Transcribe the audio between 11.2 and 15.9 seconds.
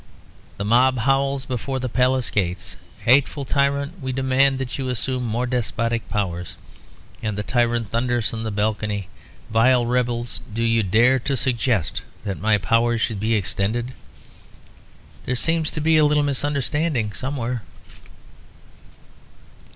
suggest that my powers should be extended?" There seems to